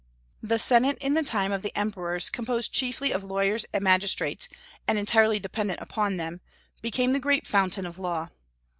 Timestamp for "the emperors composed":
1.61-2.73